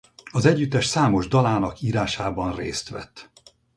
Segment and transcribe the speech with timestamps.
[0.31, 3.31] Az együttes számos dalának írásában részt vett.